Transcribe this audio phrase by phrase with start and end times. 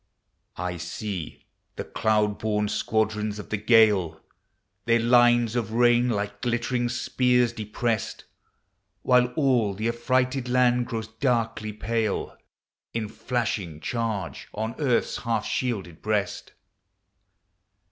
[0.57, 1.45] I see
[1.75, 4.19] the cloud born squadrons <>r the gale.
[4.85, 8.23] Their lines of rain like glittering spears deprest,
[9.03, 12.35] While all Hie affrighted land grows da.kl.v pal<
[12.95, 16.53] In flashing charge on earth's half shielded breast.